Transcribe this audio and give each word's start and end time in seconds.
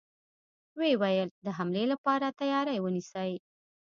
و 0.77 0.79
يې 0.89 0.93
ويل: 1.01 1.29
د 1.45 1.47
حملې 1.57 1.83
له 1.91 1.97
پاره 2.03 2.29
تياری 2.39 2.77
ونيسئ! 2.81 3.31